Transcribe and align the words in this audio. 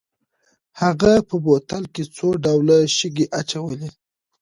هغه 0.81 1.11
په 1.27 1.35
بوتل 1.43 1.83
کې 1.93 2.03
څو 2.15 2.27
ډوله 2.43 2.77
شګې 2.97 3.25
اچولې. 3.39 3.89